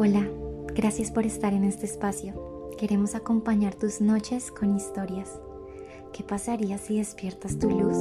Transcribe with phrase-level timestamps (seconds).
[0.00, 0.28] Hola,
[0.76, 2.70] gracias por estar en este espacio.
[2.78, 5.40] Queremos acompañar tus noches con historias.
[6.12, 7.96] ¿Qué pasaría si despiertas tu luz?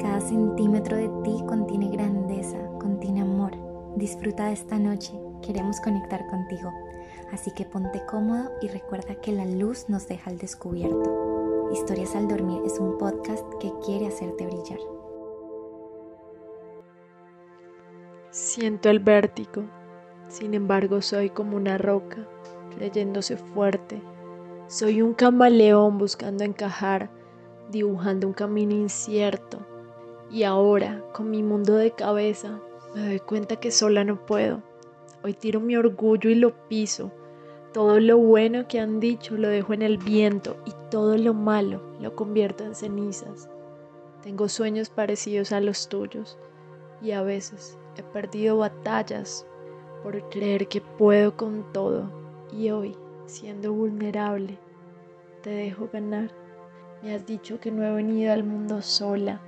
[0.00, 3.52] Cada centímetro de ti contiene grandeza, contiene amor.
[3.96, 5.12] Disfruta de esta noche,
[5.42, 6.72] queremos conectar contigo.
[7.32, 11.68] Así que ponte cómodo y recuerda que la luz nos deja al descubierto.
[11.70, 14.80] Historias al dormir es un podcast que quiere hacerte brillar.
[18.30, 19.79] Siento el vértigo
[20.30, 22.26] sin embargo, soy como una roca,
[22.76, 24.00] creyéndose fuerte.
[24.68, 27.10] Soy un camaleón buscando encajar,
[27.70, 29.58] dibujando un camino incierto.
[30.30, 32.60] Y ahora, con mi mundo de cabeza,
[32.94, 34.62] me doy cuenta que sola no puedo.
[35.24, 37.10] Hoy tiro mi orgullo y lo piso.
[37.72, 41.82] Todo lo bueno que han dicho lo dejo en el viento y todo lo malo
[42.00, 43.48] lo convierto en cenizas.
[44.22, 46.38] Tengo sueños parecidos a los tuyos
[47.02, 49.46] y a veces he perdido batallas
[50.02, 52.10] por creer que puedo con todo
[52.52, 54.58] y hoy, siendo vulnerable,
[55.42, 56.30] te dejo ganar.
[57.02, 59.40] Me has dicho que no he venido al mundo sola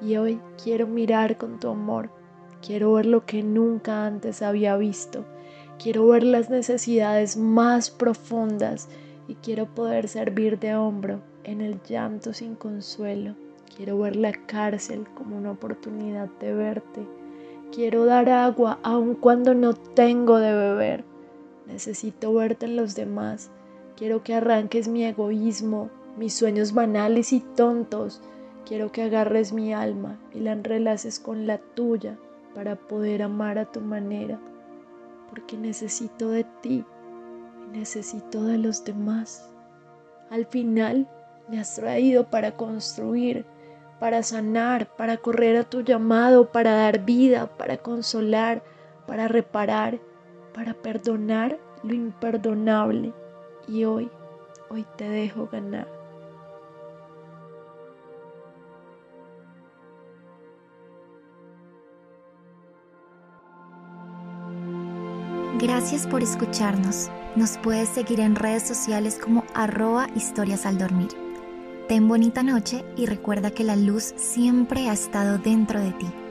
[0.00, 2.10] y hoy quiero mirar con tu amor.
[2.64, 5.24] Quiero ver lo que nunca antes había visto.
[5.78, 8.88] Quiero ver las necesidades más profundas
[9.28, 13.34] y quiero poder servir de hombro en el llanto sin consuelo.
[13.76, 17.06] Quiero ver la cárcel como una oportunidad de verte
[17.72, 21.04] Quiero dar agua aun cuando no tengo de beber.
[21.66, 23.50] Necesito verte en los demás.
[23.96, 28.22] Quiero que arranques mi egoísmo, mis sueños banales y tontos.
[28.64, 32.18] Quiero que agarres mi alma y la enrelaces con la tuya
[32.54, 34.40] para poder amar a tu manera.
[35.28, 36.84] Porque necesito de ti
[37.66, 39.50] y necesito de los demás.
[40.30, 41.08] Al final
[41.48, 43.44] me has traído para construir
[44.00, 48.62] para sanar, para correr a tu llamado, para dar vida, para consolar,
[49.06, 49.98] para reparar,
[50.52, 53.12] para perdonar lo imperdonable.
[53.68, 54.10] Y hoy,
[54.70, 55.96] hoy te dejo ganar.
[65.58, 67.10] Gracias por escucharnos.
[67.34, 71.25] Nos puedes seguir en redes sociales como arroba historias al dormir.
[71.88, 76.25] Ten bonita noche y recuerda que la luz siempre ha estado dentro de ti.